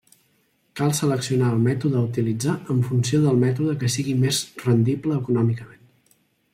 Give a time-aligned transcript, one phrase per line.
[0.79, 5.91] Cal seleccionar el mètode a utilitzar en funció del mètode que sigui més rendible econòmicament.